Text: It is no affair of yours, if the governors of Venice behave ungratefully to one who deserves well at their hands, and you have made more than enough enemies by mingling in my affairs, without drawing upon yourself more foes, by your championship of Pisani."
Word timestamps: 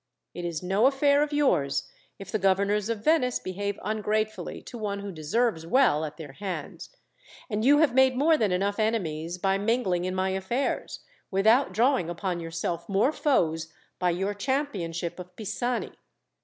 It 0.33 0.45
is 0.45 0.63
no 0.63 0.87
affair 0.87 1.21
of 1.21 1.31
yours, 1.31 1.87
if 2.17 2.31
the 2.31 2.39
governors 2.39 2.89
of 2.89 3.03
Venice 3.03 3.37
behave 3.39 3.77
ungratefully 3.83 4.63
to 4.63 4.75
one 4.75 5.01
who 5.01 5.11
deserves 5.11 5.63
well 5.67 6.03
at 6.05 6.17
their 6.17 6.31
hands, 6.31 6.89
and 7.51 7.63
you 7.63 7.77
have 7.77 7.93
made 7.93 8.15
more 8.17 8.35
than 8.35 8.51
enough 8.51 8.79
enemies 8.79 9.37
by 9.37 9.59
mingling 9.59 10.05
in 10.05 10.15
my 10.15 10.29
affairs, 10.29 11.01
without 11.29 11.71
drawing 11.71 12.09
upon 12.09 12.39
yourself 12.39 12.89
more 12.89 13.11
foes, 13.11 13.71
by 13.99 14.09
your 14.09 14.33
championship 14.33 15.19
of 15.19 15.35
Pisani." 15.35 15.91